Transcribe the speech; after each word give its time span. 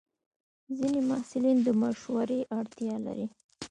ځینې 0.77 0.99
محصلین 1.09 1.57
د 1.63 1.67
مشورې 1.81 2.39
اړتیا 2.57 2.95
لري. 3.05 3.27